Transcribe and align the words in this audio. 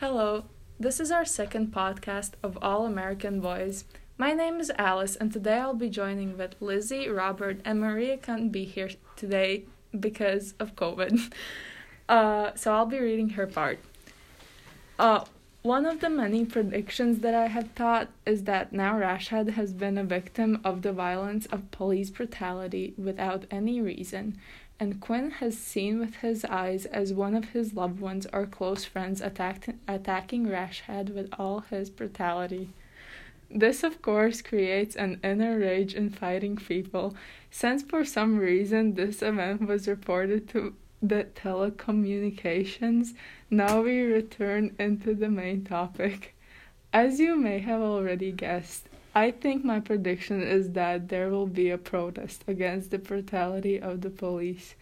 Hello, 0.00 0.44
this 0.78 1.00
is 1.00 1.10
our 1.10 1.24
second 1.24 1.72
podcast 1.72 2.32
of 2.42 2.58
All 2.60 2.84
American 2.84 3.40
Boys. 3.40 3.86
My 4.18 4.34
name 4.34 4.60
is 4.60 4.70
Alice, 4.76 5.16
and 5.16 5.32
today 5.32 5.54
I'll 5.54 5.72
be 5.72 5.88
joining 5.88 6.36
with 6.36 6.54
Lizzie, 6.60 7.08
Robert, 7.08 7.62
and 7.64 7.80
Maria 7.80 8.18
can't 8.18 8.52
be 8.52 8.66
here 8.66 8.90
today 9.16 9.64
because 9.98 10.52
of 10.60 10.76
COVID. 10.76 11.32
Uh, 12.08 12.54
so 12.54 12.72
I'll 12.72 12.86
be 12.86 13.00
reading 13.00 13.30
her 13.30 13.48
part. 13.48 13.80
Uh, 14.96 15.24
one 15.62 15.84
of 15.84 15.98
the 15.98 16.08
many 16.08 16.44
predictions 16.44 17.18
that 17.18 17.34
I 17.34 17.48
have 17.48 17.72
thought 17.72 18.06
is 18.24 18.44
that 18.44 18.72
now 18.72 18.94
Rashad 18.94 19.54
has 19.54 19.72
been 19.72 19.98
a 19.98 20.04
victim 20.04 20.60
of 20.62 20.82
the 20.82 20.92
violence 20.92 21.46
of 21.46 21.72
police 21.72 22.10
brutality 22.10 22.94
without 22.96 23.46
any 23.50 23.80
reason, 23.80 24.38
and 24.78 25.00
Quinn 25.00 25.30
has 25.30 25.56
seen 25.56 25.98
with 25.98 26.16
his 26.16 26.44
eyes 26.44 26.86
as 26.86 27.12
one 27.12 27.34
of 27.34 27.50
his 27.50 27.74
loved 27.74 28.00
ones 28.00 28.26
or 28.32 28.46
close 28.46 28.84
friends 28.84 29.20
attacked, 29.20 29.70
attacking 29.88 30.46
Rashad 30.46 31.14
with 31.14 31.28
all 31.38 31.60
his 31.60 31.90
brutality. 31.90 32.70
This, 33.50 33.82
of 33.84 34.02
course, 34.02 34.42
creates 34.42 34.96
an 34.96 35.20
inner 35.22 35.58
rage 35.58 35.94
in 35.94 36.10
fighting 36.10 36.56
people, 36.56 37.14
since 37.50 37.82
for 37.82 38.04
some 38.04 38.38
reason 38.38 38.94
this 38.94 39.22
event 39.22 39.66
was 39.66 39.88
reported 39.88 40.48
to 40.50 40.74
the 41.02 41.26
telecommunications, 41.34 43.14
now 43.50 43.82
we 43.82 44.00
return 44.00 44.74
into 44.78 45.14
the 45.14 45.28
main 45.28 45.64
topic. 45.64 46.34
As 46.92 47.20
you 47.20 47.36
may 47.36 47.60
have 47.60 47.80
already 47.80 48.32
guessed, 48.32 48.88
I 49.16 49.30
think 49.30 49.64
my 49.64 49.80
prediction 49.80 50.42
is 50.42 50.72
that 50.72 51.08
there 51.08 51.30
will 51.30 51.46
be 51.46 51.70
a 51.70 51.78
protest 51.78 52.44
against 52.46 52.90
the 52.90 52.98
brutality 52.98 53.80
of 53.80 54.02
the 54.02 54.10
police, 54.10 54.74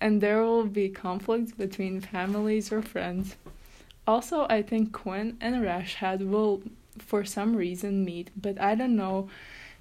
and 0.00 0.22
there 0.22 0.42
will 0.42 0.64
be 0.64 0.88
conflicts 0.88 1.52
between 1.52 2.00
families 2.00 2.72
or 2.72 2.80
friends. 2.80 3.36
Also, 4.06 4.46
I 4.48 4.62
think 4.62 4.92
Quinn 4.92 5.36
and 5.38 5.56
Rashad 5.56 6.26
will, 6.26 6.62
for 6.98 7.26
some 7.26 7.54
reason, 7.54 8.06
meet, 8.06 8.30
but 8.34 8.58
I 8.58 8.74
don't 8.74 8.96
know 8.96 9.28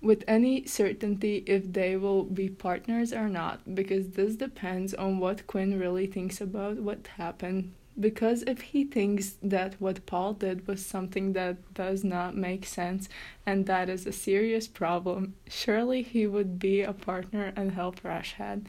with 0.00 0.22
any 0.28 0.64
certainty 0.64 1.42
if 1.44 1.72
they 1.72 1.96
will 1.96 2.22
be 2.22 2.48
partners 2.48 3.12
or 3.12 3.28
not, 3.28 3.74
because 3.74 4.10
this 4.10 4.36
depends 4.36 4.94
on 4.94 5.18
what 5.18 5.48
Quinn 5.48 5.76
really 5.76 6.06
thinks 6.06 6.40
about 6.40 6.76
what 6.76 7.08
happened. 7.16 7.72
Because 7.98 8.42
if 8.42 8.60
he 8.60 8.84
thinks 8.84 9.36
that 9.42 9.74
what 9.80 10.06
Paul 10.06 10.34
did 10.34 10.66
was 10.66 10.84
something 10.84 11.32
that 11.32 11.74
does 11.74 12.04
not 12.04 12.36
make 12.36 12.64
sense 12.64 13.08
and 13.44 13.66
that 13.66 13.88
is 13.88 14.06
a 14.06 14.12
serious 14.12 14.68
problem, 14.68 15.34
surely 15.48 16.02
he 16.02 16.26
would 16.26 16.58
be 16.58 16.82
a 16.82 16.92
partner 16.92 17.52
and 17.56 17.72
help 17.72 18.02
Rashad. 18.02 18.66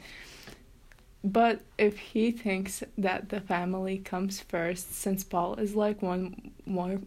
But 1.22 1.60
if 1.78 1.98
he 1.98 2.30
thinks 2.32 2.82
that 2.96 3.28
the 3.28 3.40
family 3.40 3.98
comes 3.98 4.40
first, 4.40 4.94
since 4.94 5.22
Paul 5.22 5.54
is 5.56 5.76
like 5.76 6.02
one 6.02 6.52
more 6.64 7.00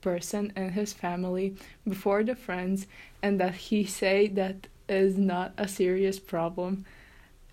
person 0.00 0.52
in 0.56 0.70
his 0.70 0.92
family 0.92 1.56
before 1.86 2.22
the 2.22 2.36
friends 2.36 2.86
and 3.22 3.40
that 3.40 3.54
he 3.54 3.84
say 3.84 4.28
that 4.28 4.68
is 4.88 5.18
not 5.18 5.52
a 5.58 5.66
serious 5.66 6.20
problem 6.20 6.84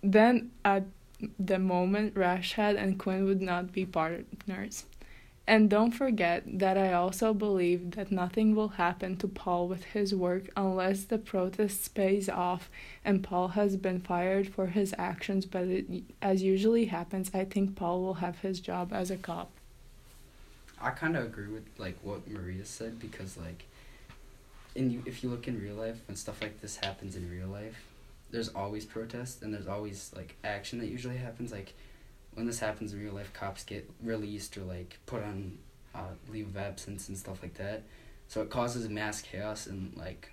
then 0.04 0.52
at 0.64 0.84
the 1.40 1.60
moment 1.60 2.14
rashad 2.16 2.78
and 2.78 3.00
quinn 3.00 3.26
would 3.26 3.42
not 3.42 3.72
be 3.72 3.86
partners 3.86 4.86
and 5.46 5.70
don't 5.70 5.92
forget 5.92 6.44
that 6.60 6.78
I 6.78 6.94
also 6.94 7.34
believe 7.34 7.92
that 7.92 8.12
nothing 8.12 8.56
will 8.56 8.70
happen 8.70 9.18
to 9.18 9.28
Paul 9.28 9.68
with 9.68 9.84
his 9.84 10.16
work 10.16 10.44
unless 10.56 11.04
the 11.04 11.18
protests 11.18 11.90
pays 11.90 12.30
off 12.30 12.70
and 13.04 13.22
Paul 13.22 13.50
has 13.50 13.76
been 13.76 14.00
fired 14.00 14.48
for 14.48 14.68
his 14.68 14.96
actions, 14.98 15.46
but 15.46 15.64
it, 15.64 15.86
as 16.22 16.44
usually 16.44 16.86
happens, 16.86 17.30
I 17.34 17.44
think 17.44 17.76
Paul 17.76 18.02
will 18.02 18.14
have 18.16 18.40
his 18.40 18.62
job 18.62 18.94
as 18.94 19.12
a 19.12 19.18
cop. 19.18 19.52
I 20.80 20.92
kind 20.92 21.18
of 21.18 21.26
agree 21.26 21.48
with 21.48 21.66
like 21.78 21.98
what 22.04 22.26
Maria 22.30 22.64
said 22.64 22.98
because 22.98 23.36
like, 23.36 23.66
in 24.76 24.90
you 24.90 25.04
if 25.06 25.24
you 25.24 25.30
look 25.30 25.48
in 25.48 25.62
real 25.62 25.76
life 25.76 26.00
when 26.08 26.16
stuff 26.16 26.42
like 26.42 26.62
this 26.62 26.78
happens 26.78 27.18
in 27.18 27.30
real 27.30 27.48
life, 27.48 27.86
there's 28.34 28.50
always 28.50 28.84
protest 28.86 29.42
and 29.42 29.54
there's 29.54 29.68
always 29.68 30.12
like 30.14 30.36
action 30.44 30.80
that 30.80 30.88
usually 30.88 31.16
happens. 31.16 31.54
Like, 31.54 31.74
when 32.34 32.46
this 32.46 32.60
happens 32.60 32.92
in 32.92 33.00
real 33.00 33.14
life, 33.14 33.32
cops 33.32 33.64
get 33.64 33.90
released 34.04 34.58
or 34.58 34.64
like 34.64 35.00
put 35.06 35.24
on 35.24 35.58
uh, 35.96 36.16
leave 36.30 36.48
of 36.48 36.58
absence 36.58 37.08
and 37.08 37.18
stuff 37.18 37.42
like 37.42 37.54
that. 37.54 37.84
So 38.28 38.42
it 38.42 38.50
causes 38.50 38.90
mass 38.90 39.22
chaos 39.22 39.68
and 39.68 39.96
like, 39.96 40.32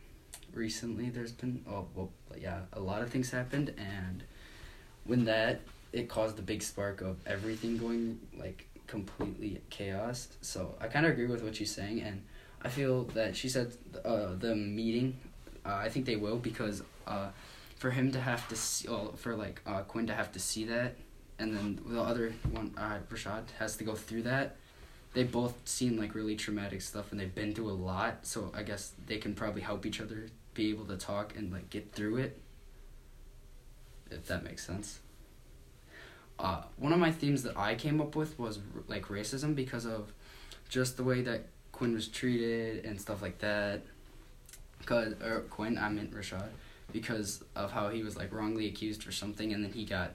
recently 0.52 1.10
there's 1.10 1.30
been 1.30 1.64
oh 1.70 1.86
well 1.94 2.10
yeah 2.36 2.62
a 2.72 2.80
lot 2.80 3.02
of 3.02 3.08
things 3.08 3.30
happened 3.30 3.72
and 3.78 4.24
when 5.04 5.24
that 5.24 5.60
it 5.92 6.08
caused 6.08 6.34
the 6.34 6.42
big 6.42 6.60
spark 6.60 7.00
of 7.02 7.16
everything 7.24 7.76
going 7.76 8.18
like 8.36 8.66
completely 8.90 9.60
chaos. 9.70 10.28
So 10.40 10.74
I 10.80 10.88
kind 10.88 11.06
of 11.06 11.12
agree 11.12 11.26
with 11.26 11.42
what 11.42 11.56
she's 11.56 11.72
saying, 11.72 12.00
and 12.00 12.22
I 12.62 12.68
feel 12.68 13.04
that 13.14 13.36
she 13.36 13.48
said 13.48 13.72
uh, 14.04 14.34
the 14.38 14.54
meeting. 14.54 15.16
Uh, 15.64 15.74
I 15.74 15.88
think 15.88 16.06
they 16.06 16.16
will 16.16 16.38
because 16.38 16.82
uh, 17.06 17.28
for 17.80 17.90
him 17.90 18.12
to 18.12 18.20
have 18.20 18.46
to 18.48 18.54
see, 18.54 18.88
well, 18.88 19.12
for 19.16 19.34
like 19.34 19.60
uh, 19.66 19.80
Quinn 19.80 20.06
to 20.06 20.14
have 20.14 20.30
to 20.32 20.38
see 20.38 20.64
that, 20.66 20.94
and 21.40 21.56
then 21.56 21.80
the 21.84 22.00
other 22.00 22.32
one, 22.52 22.72
uh, 22.78 22.98
Rashad, 23.10 23.50
has 23.58 23.76
to 23.78 23.84
go 23.84 23.96
through 23.96 24.22
that. 24.22 24.56
They 25.12 25.24
both 25.24 25.54
seen 25.64 25.98
like 25.98 26.14
really 26.14 26.36
traumatic 26.36 26.82
stuff, 26.82 27.10
and 27.10 27.18
they've 27.18 27.34
been 27.34 27.54
through 27.54 27.70
a 27.70 27.72
lot. 27.90 28.26
So 28.26 28.52
I 28.54 28.62
guess 28.62 28.92
they 29.06 29.18
can 29.18 29.34
probably 29.34 29.62
help 29.62 29.84
each 29.84 30.00
other 30.00 30.28
be 30.54 30.70
able 30.70 30.84
to 30.84 30.96
talk 30.96 31.36
and 31.36 31.52
like 31.52 31.68
get 31.68 31.92
through 31.92 32.18
it. 32.18 32.40
If 34.10 34.26
that 34.26 34.44
makes 34.44 34.64
sense 34.64 35.00
uh, 36.42 36.62
one 36.76 36.92
of 36.92 36.98
my 36.98 37.10
themes 37.10 37.42
that 37.42 37.56
I 37.56 37.74
came 37.74 38.00
up 38.00 38.16
with 38.16 38.38
was 38.38 38.58
like 38.88 39.06
racism 39.06 39.54
because 39.54 39.84
of 39.84 40.12
just 40.68 40.96
the 40.96 41.04
way 41.04 41.20
that 41.22 41.46
Quinn 41.72 41.92
was 41.92 42.08
treated 42.08 42.84
and 42.84 43.00
stuff 43.00 43.20
like 43.22 43.38
that. 43.38 43.82
Cause 44.86 45.14
or 45.22 45.40
Quinn, 45.50 45.76
I 45.76 45.90
meant 45.90 46.12
Rashad, 46.12 46.48
because 46.92 47.42
of 47.56 47.72
how 47.72 47.88
he 47.88 48.02
was 48.02 48.16
like 48.16 48.32
wrongly 48.32 48.66
accused 48.66 49.02
for 49.02 49.12
something 49.12 49.52
and 49.52 49.64
then 49.64 49.72
he 49.72 49.84
got 49.84 50.12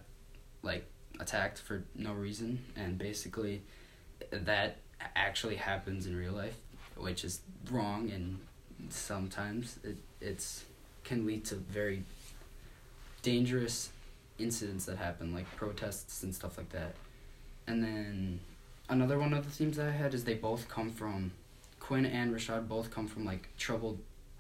like 0.64 0.86
attacked 1.20 1.60
for 1.60 1.84
no 1.96 2.14
reason 2.14 2.60
and 2.76 2.98
basically 2.98 3.62
that 4.32 4.78
actually 5.16 5.56
happens 5.56 6.06
in 6.06 6.16
real 6.16 6.34
life, 6.34 6.58
which 6.98 7.24
is 7.24 7.42
wrong 7.72 8.10
and 8.12 8.40
sometimes 8.90 9.80
it 9.84 9.98
it's 10.22 10.66
can 11.04 11.26
lead 11.26 11.46
to 11.46 11.56
very 11.56 12.04
dangerous 13.22 13.90
incidents 14.40 14.86
that 14.86 14.98
happen, 14.98 15.34
like 15.34 15.50
protests 15.56 16.24
and 16.24 16.34
stuff 16.34 16.58
like 16.58 16.70
that. 16.70 16.96
And 17.68 17.84
then 17.84 18.40
another 18.90 19.18
one 19.18 19.34
of 19.34 19.46
the 19.46 19.52
themes 19.52 19.78
that 19.78 19.88
I 19.88 19.92
had 19.92 20.14
is 20.14 20.24
they 20.24 20.34
both 20.34 20.68
come 20.68 20.92
from 20.92 21.32
Quinn 21.80 22.06
and 22.06 22.34
Rashad 22.34 22.68
both 22.68 22.92
come 22.92 23.08
from 23.08 23.26
like 23.26 23.50
troubled 23.58 24.00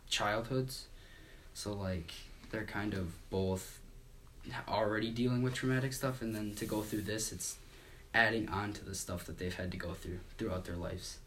childhoods. 0.09 0.87
So 1.55 1.73
like 1.73 2.11
they're 2.51 2.65
kind 2.65 2.93
of 2.93 3.29
both 3.31 3.79
already 4.67 5.09
dealing 5.09 5.41
with 5.41 5.55
traumatic 5.55 5.93
stuff 5.93 6.21
and 6.21 6.35
then 6.35 6.53
to 6.55 6.65
go 6.65 6.81
through 6.81 7.01
this 7.01 7.31
it's 7.31 7.57
adding 8.13 8.47
on 8.49 8.71
to 8.73 8.85
the 8.85 8.93
stuff 8.93 9.25
that 9.25 9.39
they've 9.39 9.55
had 9.55 9.71
to 9.71 9.77
go 9.77 9.93
through 9.93 10.19
throughout 10.37 10.65
their 10.65 10.75
lives. 10.75 11.17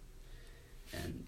And 0.92 1.24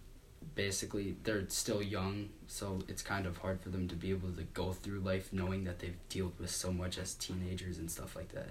basically 0.55 1.17
they're 1.25 1.49
still 1.49 1.83
young, 1.83 2.29
so 2.47 2.81
it's 2.89 3.03
kind 3.03 3.27
of 3.27 3.39
hard 3.39 3.61
for 3.61 3.71
them 3.71 3.89
to 3.89 3.95
be 3.95 4.11
able 4.11 4.33
to 4.33 4.43
go 4.55 4.73
through 4.73 5.01
life 5.01 5.33
knowing 5.33 5.65
that 5.65 5.79
they've 5.79 5.99
dealt 6.11 6.39
with 6.39 6.51
so 6.51 6.71
much 6.71 6.99
as 6.99 7.15
teenagers 7.15 7.79
and 7.79 7.91
stuff 7.91 8.15
like 8.15 8.33
that. 8.33 8.51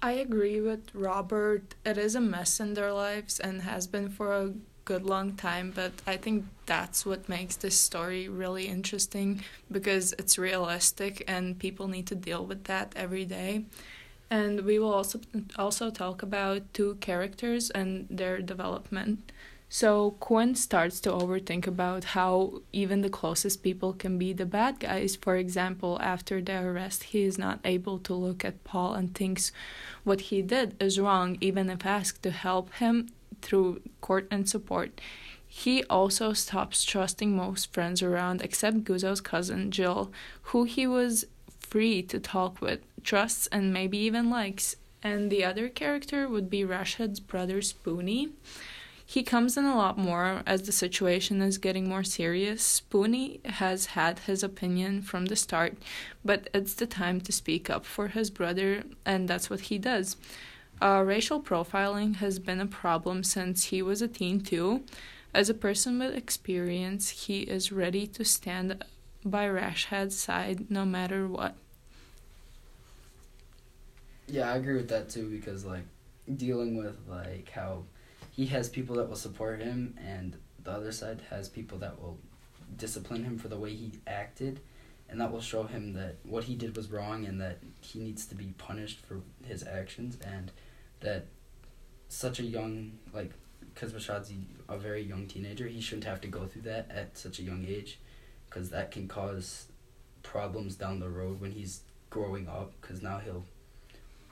I 0.00 0.12
agree 0.12 0.60
with 0.60 0.94
Robert. 0.94 1.74
It 1.84 1.98
is 1.98 2.14
a 2.14 2.20
mess 2.20 2.60
in 2.60 2.74
their 2.74 2.92
lives 2.92 3.40
and 3.40 3.62
has 3.62 3.86
been 3.86 4.10
for 4.10 4.32
a 4.32 4.52
good 4.88 5.04
long 5.04 5.32
time, 5.34 5.70
but 5.74 5.92
I 6.06 6.16
think 6.16 6.46
that's 6.64 7.04
what 7.04 7.28
makes 7.28 7.56
this 7.56 7.78
story 7.78 8.26
really 8.26 8.66
interesting 8.66 9.44
because 9.70 10.14
it's 10.18 10.38
realistic 10.38 11.22
and 11.28 11.58
people 11.58 11.88
need 11.88 12.06
to 12.06 12.14
deal 12.14 12.42
with 12.46 12.64
that 12.64 12.94
every 12.96 13.26
day. 13.26 13.66
And 14.30 14.62
we 14.62 14.78
will 14.78 14.94
also 14.94 15.20
also 15.56 15.90
talk 15.90 16.22
about 16.22 16.62
two 16.72 16.96
characters 17.00 17.68
and 17.70 18.06
their 18.08 18.40
development. 18.40 19.30
So 19.68 20.12
Quinn 20.26 20.54
starts 20.54 20.98
to 21.00 21.10
overthink 21.10 21.66
about 21.66 22.02
how 22.16 22.62
even 22.72 23.02
the 23.02 23.16
closest 23.20 23.62
people 23.62 23.92
can 23.92 24.16
be 24.16 24.32
the 24.32 24.46
bad 24.46 24.80
guys. 24.80 25.18
For 25.24 25.36
example, 25.36 25.98
after 26.00 26.40
the 26.40 26.56
arrest, 26.64 27.00
he 27.12 27.20
is 27.30 27.36
not 27.36 27.60
able 27.64 27.98
to 28.06 28.14
look 28.14 28.42
at 28.42 28.64
Paul 28.64 28.94
and 28.94 29.14
thinks 29.14 29.52
what 30.04 30.20
he 30.30 30.40
did 30.40 30.82
is 30.82 30.98
wrong, 30.98 31.36
even 31.42 31.68
if 31.68 31.84
asked 31.84 32.22
to 32.22 32.30
help 32.30 32.72
him 32.80 33.08
through 33.42 33.82
court 34.00 34.26
and 34.30 34.48
support. 34.48 35.00
He 35.46 35.82
also 35.84 36.34
stops 36.34 36.84
trusting 36.84 37.34
most 37.34 37.72
friends 37.72 38.02
around 38.02 38.42
except 38.42 38.84
Guzzo's 38.84 39.20
cousin 39.20 39.70
Jill, 39.70 40.12
who 40.42 40.64
he 40.64 40.86
was 40.86 41.24
free 41.58 42.02
to 42.02 42.20
talk 42.20 42.60
with, 42.60 42.80
trusts, 43.02 43.46
and 43.48 43.72
maybe 43.72 43.98
even 43.98 44.30
likes. 44.30 44.76
And 45.02 45.30
the 45.30 45.44
other 45.44 45.68
character 45.68 46.28
would 46.28 46.50
be 46.50 46.64
Rashad's 46.64 47.20
brother 47.20 47.62
Spoony. 47.62 48.30
He 49.04 49.22
comes 49.22 49.56
in 49.56 49.64
a 49.64 49.74
lot 49.74 49.96
more 49.96 50.42
as 50.44 50.62
the 50.62 50.72
situation 50.72 51.40
is 51.40 51.56
getting 51.56 51.88
more 51.88 52.04
serious. 52.04 52.62
Spoony 52.62 53.40
has 53.46 53.86
had 53.86 54.18
his 54.18 54.42
opinion 54.42 55.00
from 55.00 55.26
the 55.26 55.36
start, 55.36 55.78
but 56.22 56.50
it's 56.52 56.74
the 56.74 56.86
time 56.86 57.22
to 57.22 57.32
speak 57.32 57.70
up 57.70 57.86
for 57.86 58.08
his 58.08 58.28
brother, 58.28 58.82
and 59.06 59.26
that's 59.26 59.48
what 59.48 59.60
he 59.60 59.78
does. 59.78 60.18
Uh, 60.80 61.02
racial 61.04 61.42
profiling 61.42 62.16
has 62.16 62.38
been 62.38 62.60
a 62.60 62.66
problem 62.66 63.24
since 63.24 63.64
he 63.64 63.82
was 63.82 64.00
a 64.00 64.08
teen, 64.08 64.40
too. 64.40 64.84
As 65.34 65.50
a 65.50 65.54
person 65.54 65.98
with 65.98 66.14
experience, 66.14 67.10
he 67.10 67.40
is 67.40 67.72
ready 67.72 68.06
to 68.06 68.24
stand 68.24 68.84
by 69.24 69.46
Rashad's 69.46 70.18
side 70.18 70.70
no 70.70 70.84
matter 70.84 71.26
what. 71.26 71.54
Yeah, 74.26 74.52
I 74.52 74.56
agree 74.56 74.76
with 74.76 74.88
that 74.88 75.08
too 75.08 75.28
because 75.28 75.64
like 75.64 75.84
dealing 76.36 76.76
with 76.76 76.98
like 77.08 77.50
how 77.50 77.84
he 78.30 78.46
has 78.46 78.68
people 78.68 78.96
that 78.96 79.08
will 79.08 79.16
support 79.16 79.60
him 79.60 79.98
and 80.04 80.36
the 80.64 80.70
other 80.70 80.92
side 80.92 81.22
has 81.30 81.48
people 81.48 81.78
that 81.78 82.00
will 82.00 82.18
discipline 82.76 83.24
him 83.24 83.38
for 83.38 83.48
the 83.48 83.56
way 83.56 83.74
he 83.74 83.92
acted 84.06 84.60
and 85.08 85.20
that 85.20 85.32
will 85.32 85.40
show 85.40 85.62
him 85.62 85.94
that 85.94 86.16
what 86.24 86.44
he 86.44 86.54
did 86.54 86.76
was 86.76 86.90
wrong 86.90 87.24
and 87.24 87.40
that 87.40 87.58
he 87.80 87.98
needs 87.98 88.26
to 88.26 88.34
be 88.34 88.52
punished 88.58 89.00
for 89.06 89.20
his 89.46 89.66
actions 89.66 90.18
and 90.22 90.52
that 91.00 91.26
such 92.08 92.40
a 92.40 92.42
young 92.42 92.92
like 93.12 93.32
because 93.74 93.92
Rashad's 93.92 94.32
a 94.68 94.78
very 94.78 95.02
young 95.02 95.26
teenager 95.26 95.66
he 95.66 95.80
shouldn't 95.80 96.04
have 96.04 96.20
to 96.22 96.28
go 96.28 96.46
through 96.46 96.62
that 96.62 96.90
at 96.90 97.16
such 97.16 97.38
a 97.38 97.42
young 97.42 97.64
age 97.68 97.98
because 98.48 98.70
that 98.70 98.90
can 98.90 99.06
cause 99.08 99.66
problems 100.22 100.76
down 100.76 101.00
the 101.00 101.08
road 101.08 101.40
when 101.40 101.52
he's 101.52 101.82
growing 102.10 102.48
up 102.48 102.72
because 102.80 103.02
now 103.02 103.18
he'll 103.18 103.44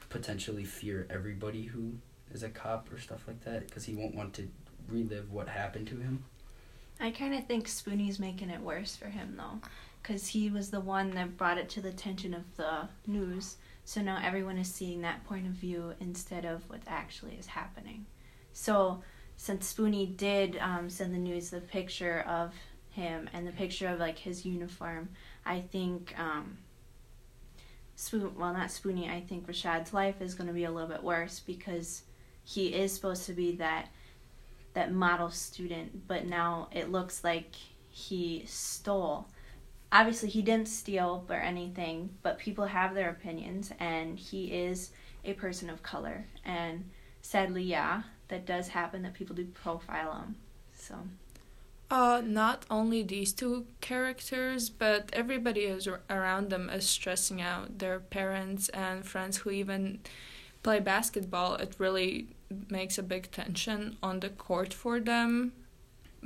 potentially 0.08 0.64
fear 0.64 1.06
everybody 1.10 1.64
who 1.64 1.92
is 2.32 2.42
a 2.42 2.48
cop 2.48 2.92
or 2.92 2.98
stuff 2.98 3.24
like 3.26 3.42
that 3.44 3.66
because 3.66 3.84
he 3.84 3.94
won't 3.94 4.14
want 4.14 4.32
to 4.34 4.48
relive 4.88 5.30
what 5.32 5.48
happened 5.48 5.86
to 5.88 5.96
him. 5.96 6.24
I 7.00 7.10
kind 7.10 7.34
of 7.34 7.46
think 7.46 7.66
Spoony's 7.66 8.18
making 8.18 8.50
it 8.50 8.60
worse 8.60 8.96
for 8.96 9.06
him 9.06 9.34
though, 9.36 9.60
because 10.02 10.28
he 10.28 10.48
was 10.50 10.70
the 10.70 10.80
one 10.80 11.10
that 11.10 11.36
brought 11.36 11.58
it 11.58 11.68
to 11.70 11.80
the 11.80 11.90
attention 11.90 12.34
of 12.34 12.56
the 12.56 12.88
news. 13.06 13.56
So 13.86 14.02
now 14.02 14.20
everyone 14.20 14.58
is 14.58 14.66
seeing 14.66 15.02
that 15.02 15.24
point 15.26 15.46
of 15.46 15.52
view 15.52 15.94
instead 16.00 16.44
of 16.44 16.68
what 16.68 16.80
actually 16.88 17.36
is 17.36 17.46
happening. 17.46 18.04
So 18.52 19.04
since 19.36 19.68
Spoony 19.68 20.06
did 20.06 20.58
um, 20.60 20.90
send 20.90 21.14
the 21.14 21.18
news 21.18 21.50
the 21.50 21.60
picture 21.60 22.24
of 22.28 22.52
him 22.90 23.30
and 23.32 23.46
the 23.46 23.52
picture 23.52 23.86
of 23.86 24.00
like 24.00 24.18
his 24.18 24.44
uniform, 24.44 25.10
I 25.44 25.60
think 25.60 26.18
um, 26.18 26.58
Spoon 27.94 28.34
well 28.36 28.52
not 28.52 28.72
Spoony, 28.72 29.08
I 29.08 29.20
think 29.20 29.46
Rashad's 29.46 29.94
life 29.94 30.20
is 30.20 30.34
going 30.34 30.48
to 30.48 30.52
be 30.52 30.64
a 30.64 30.70
little 30.72 30.88
bit 30.88 31.04
worse 31.04 31.38
because 31.38 32.02
he 32.42 32.74
is 32.74 32.92
supposed 32.92 33.24
to 33.26 33.34
be 33.34 33.54
that 33.56 33.86
that 34.74 34.92
model 34.92 35.30
student, 35.30 36.08
but 36.08 36.26
now 36.26 36.70
it 36.72 36.90
looks 36.90 37.22
like 37.22 37.54
he 37.88 38.42
stole. 38.48 39.28
Obviously, 39.98 40.28
he 40.28 40.42
didn't 40.42 40.68
steal 40.68 41.24
or 41.30 41.36
anything, 41.36 42.10
but 42.22 42.38
people 42.38 42.66
have 42.66 42.94
their 42.94 43.08
opinions, 43.08 43.72
and 43.80 44.18
he 44.18 44.52
is 44.52 44.90
a 45.24 45.32
person 45.32 45.70
of 45.70 45.82
color. 45.82 46.26
And 46.44 46.84
sadly, 47.22 47.62
yeah, 47.62 48.02
that 48.28 48.44
does 48.44 48.68
happen 48.68 49.00
that 49.04 49.14
people 49.14 49.34
do 49.34 49.46
profile 49.46 50.12
him. 50.12 50.36
So. 50.74 50.96
Uh, 51.90 52.20
not 52.22 52.66
only 52.70 53.02
these 53.02 53.32
two 53.32 53.64
characters, 53.80 54.68
but 54.68 55.08
everybody 55.14 55.60
is 55.60 55.88
around 56.10 56.50
them 56.50 56.68
is 56.68 56.86
stressing 56.86 57.40
out. 57.40 57.78
Their 57.78 57.98
parents 57.98 58.68
and 58.68 59.02
friends 59.02 59.38
who 59.38 59.50
even 59.50 60.00
play 60.62 60.78
basketball. 60.78 61.54
It 61.54 61.74
really 61.78 62.26
makes 62.68 62.98
a 62.98 63.02
big 63.02 63.30
tension 63.30 63.96
on 64.02 64.20
the 64.20 64.28
court 64.28 64.74
for 64.74 65.00
them 65.00 65.52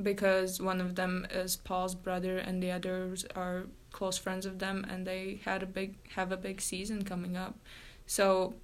because 0.02 0.60
one 0.60 0.80
of 0.80 0.94
them 0.94 1.26
is 1.30 1.56
Paul's 1.56 1.94
brother 1.94 2.38
and 2.38 2.62
the 2.62 2.70
others 2.70 3.24
are 3.34 3.64
close 3.92 4.18
friends 4.18 4.46
of 4.46 4.58
them 4.58 4.86
and 4.88 5.06
they 5.06 5.40
had 5.44 5.62
a 5.62 5.66
big 5.66 5.96
have 6.10 6.32
a 6.32 6.36
big 6.36 6.60
season 6.60 7.04
coming 7.04 7.36
up. 7.36 7.56
So 8.06 8.54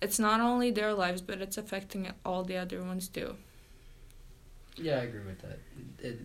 it's 0.00 0.18
not 0.18 0.40
only 0.40 0.70
their 0.70 0.94
lives 0.94 1.20
but 1.20 1.40
it's 1.40 1.58
affecting 1.58 2.10
all 2.24 2.44
the 2.44 2.56
other 2.56 2.82
ones 2.82 3.08
too. 3.08 3.36
Yeah, 4.76 4.96
I 4.96 5.02
agree 5.02 5.24
with 5.24 5.40
that. 5.42 5.58
It 5.98 6.20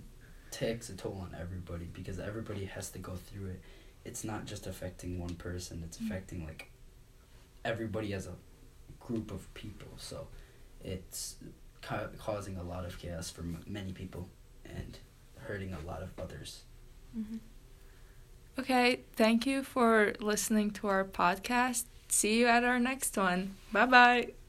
takes 0.51 0.89
a 0.89 0.95
toll 0.95 1.19
on 1.21 1.35
everybody 1.39 1.85
because 1.91 2.19
everybody 2.19 2.65
has 2.65 2.91
to 2.91 2.99
go 2.99 3.15
through 3.15 3.47
it. 3.47 3.61
It's 4.05 4.23
not 4.23 4.45
just 4.45 4.67
affecting 4.67 5.19
one 5.19 5.35
person, 5.35 5.81
it's 5.85 5.97
mm-hmm. 5.97 6.11
affecting 6.11 6.45
like 6.45 6.69
everybody 7.65 8.13
as 8.13 8.27
a 8.27 8.33
group 8.99 9.31
of 9.31 9.51
people. 9.53 9.87
So 9.97 10.27
it's 10.83 11.37
ca- 11.81 12.09
causing 12.17 12.57
a 12.57 12.63
lot 12.63 12.85
of 12.85 12.97
chaos 12.99 13.29
for 13.29 13.41
m- 13.41 13.63
many 13.67 13.91
people 13.91 14.29
and 14.65 14.99
hurting 15.37 15.73
a 15.73 15.87
lot 15.87 16.01
of 16.01 16.09
others. 16.19 16.63
Mm-hmm. 17.17 17.37
Okay, 18.59 19.01
thank 19.15 19.45
you 19.45 19.63
for 19.63 20.13
listening 20.19 20.71
to 20.71 20.87
our 20.87 21.03
podcast. 21.03 21.85
See 22.07 22.39
you 22.39 22.47
at 22.47 22.63
our 22.63 22.79
next 22.79 23.17
one. 23.17 23.55
Bye 23.71 23.85
bye. 23.87 24.42